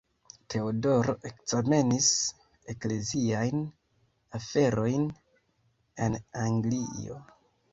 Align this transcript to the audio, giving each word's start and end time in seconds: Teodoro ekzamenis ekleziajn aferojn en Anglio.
Teodoro 0.51 1.13
ekzamenis 1.29 2.07
ekleziajn 2.73 3.61
aferojn 4.39 5.07
en 6.07 6.19
Anglio. 6.49 7.21